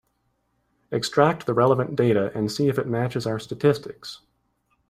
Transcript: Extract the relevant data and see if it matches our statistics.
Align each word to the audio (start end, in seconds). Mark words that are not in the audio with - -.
Extract 0.91 1.45
the 1.45 1.53
relevant 1.53 1.95
data 1.95 2.31
and 2.33 2.51
see 2.51 2.67
if 2.67 2.79
it 2.79 2.87
matches 2.87 3.27
our 3.27 3.37
statistics. 3.37 4.21